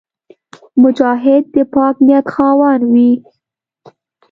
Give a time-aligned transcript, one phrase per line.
[0.83, 3.11] مجاهد د پاک نیت خاوند وي.